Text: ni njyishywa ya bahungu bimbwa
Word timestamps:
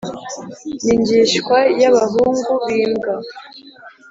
ni 0.83 0.93
njyishywa 1.01 1.59
ya 1.81 1.89
bahungu 1.95 2.51
bimbwa 2.67 3.13